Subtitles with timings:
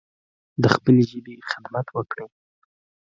[0.61, 2.33] د خپلې ژبې خدمت وکړﺉ